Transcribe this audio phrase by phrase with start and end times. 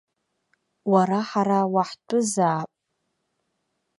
[0.91, 2.69] Уара ҳара уаҳтәызаап.